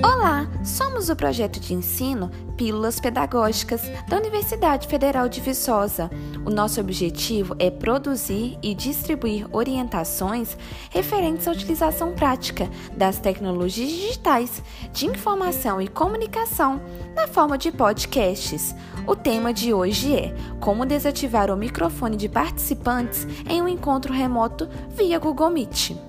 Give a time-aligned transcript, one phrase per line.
[0.00, 6.08] Olá, somos o projeto de ensino Pílulas Pedagógicas da Universidade Federal de Viçosa.
[6.46, 10.56] O nosso objetivo é produzir e distribuir orientações
[10.90, 14.62] referentes à utilização prática das tecnologias digitais
[14.92, 16.80] de informação e comunicação
[17.16, 18.76] na forma de podcasts.
[19.04, 24.68] O tema de hoje é como desativar o microfone de participantes em um encontro remoto
[24.90, 26.07] via Google Meet.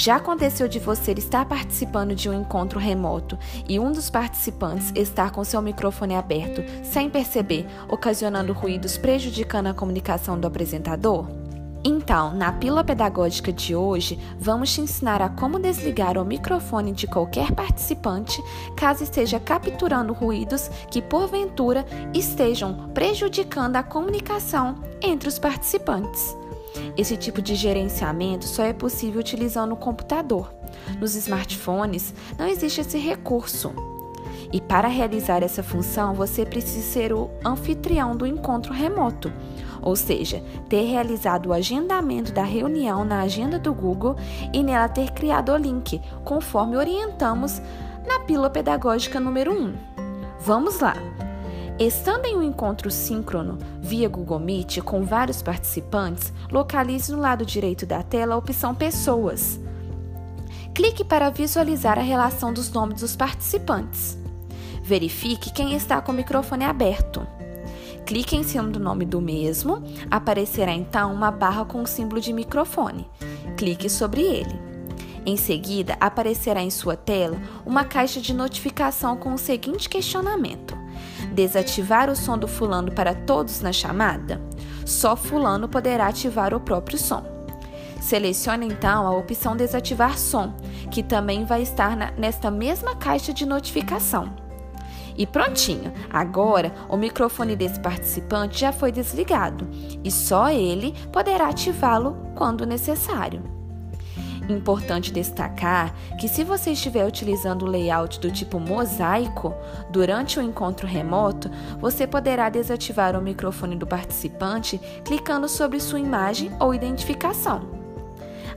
[0.00, 5.30] Já aconteceu de você estar participando de um encontro remoto e um dos participantes estar
[5.30, 11.28] com seu microfone aberto sem perceber, ocasionando ruídos prejudicando a comunicação do apresentador?
[11.84, 17.06] Então, na pílula pedagógica de hoje, vamos te ensinar a como desligar o microfone de
[17.06, 18.42] qualquer participante
[18.74, 26.34] caso esteja capturando ruídos que porventura estejam prejudicando a comunicação entre os participantes.
[26.96, 30.52] Esse tipo de gerenciamento só é possível utilizando o computador.
[31.00, 33.72] Nos smartphones não existe esse recurso.
[34.52, 39.32] E para realizar essa função, você precisa ser o anfitrião do encontro remoto,
[39.80, 44.16] ou seja, ter realizado o agendamento da reunião na agenda do Google
[44.52, 47.62] e nela ter criado o link, conforme orientamos
[48.06, 49.74] na pílula pedagógica número 1.
[50.40, 50.94] Vamos lá!
[51.80, 57.86] Estando em um encontro síncrono via Google Meet com vários participantes, localize no lado direito
[57.86, 59.58] da tela a opção Pessoas.
[60.74, 64.18] Clique para visualizar a relação dos nomes dos participantes.
[64.82, 67.26] Verifique quem está com o microfone aberto.
[68.04, 72.34] Clique em cima do nome do mesmo, aparecerá então uma barra com o símbolo de
[72.34, 73.08] microfone.
[73.56, 74.60] Clique sobre ele.
[75.24, 80.76] Em seguida, aparecerá em sua tela uma caixa de notificação com o seguinte questionamento:
[81.32, 84.40] Desativar o som do fulano para todos na chamada?
[84.84, 87.22] Só fulano poderá ativar o próprio som.
[88.00, 90.54] Selecione então a opção Desativar som,
[90.90, 94.34] que também vai estar na, nesta mesma caixa de notificação.
[95.16, 95.92] E prontinho!
[96.10, 99.68] Agora o microfone desse participante já foi desligado
[100.02, 103.59] e só ele poderá ativá-lo quando necessário.
[104.50, 109.54] Importante destacar que se você estiver utilizando o layout do tipo mosaico
[109.90, 116.50] durante o encontro remoto, você poderá desativar o microfone do participante clicando sobre sua imagem
[116.58, 117.78] ou identificação.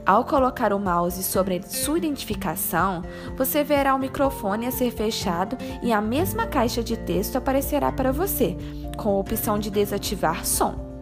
[0.04, 3.02] Ao colocar o mouse sobre sua identificação,
[3.36, 8.10] você verá o microfone a ser fechado e a mesma caixa de texto aparecerá para
[8.10, 8.56] você,
[8.96, 10.93] com a opção de desativar som.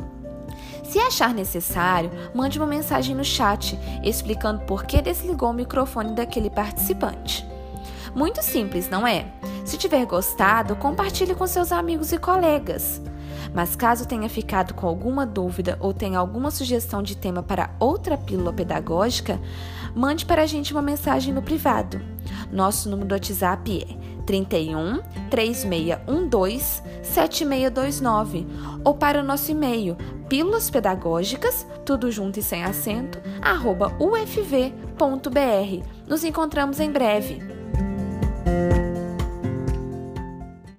[0.92, 6.50] Se achar necessário, mande uma mensagem no chat explicando por que desligou o microfone daquele
[6.50, 7.48] participante.
[8.14, 9.24] Muito simples, não é?
[9.64, 13.00] Se tiver gostado, compartilhe com seus amigos e colegas.
[13.54, 18.18] Mas caso tenha ficado com alguma dúvida ou tenha alguma sugestão de tema para outra
[18.18, 19.40] pílula pedagógica,
[19.94, 22.02] mande para a gente uma mensagem no privado.
[22.52, 25.00] Nosso número do WhatsApp é 31
[25.30, 28.46] 3612 7629
[28.84, 29.96] ou para o nosso e-mail
[30.28, 34.98] pílulas pedagógicas, tudo junto e sem acento, arroba ufv.br.
[36.08, 37.51] Nos encontramos em breve.